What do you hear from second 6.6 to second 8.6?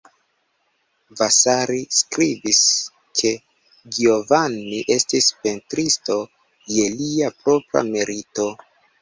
je li propra merito.